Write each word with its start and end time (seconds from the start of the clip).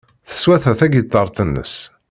Teswata 0.29 0.71
tagiṭart-nnes. 0.79 1.75